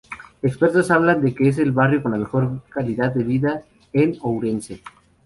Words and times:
Expertos 0.41 0.89
hablan 0.89 1.21
de 1.21 1.35
que 1.35 1.47
es 1.49 1.59
el 1.59 1.73
barrio 1.73 2.01
con 2.01 2.17
mejor 2.17 2.63
calidad 2.69 3.13
de 3.13 3.23
vida 3.23 3.65
en 3.93 4.17
Ourense. 4.23 4.81